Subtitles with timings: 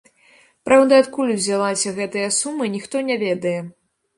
[0.69, 3.57] Праўда, адкуль узялася гэтая сума, ніхто не ведае.